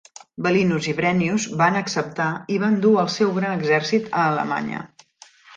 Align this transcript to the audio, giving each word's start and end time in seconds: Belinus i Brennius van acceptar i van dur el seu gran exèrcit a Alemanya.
Belinus 0.45 0.87
i 0.93 0.95
Brennius 0.99 1.45
van 1.59 1.77
acceptar 1.83 2.29
i 2.55 2.59
van 2.65 2.81
dur 2.87 2.97
el 3.05 3.13
seu 3.19 3.37
gran 3.39 3.55
exèrcit 3.63 4.11
a 4.23 4.29
Alemanya. 4.33 4.83